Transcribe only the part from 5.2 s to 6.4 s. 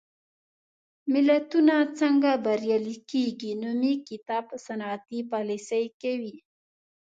پالېسۍ کوي.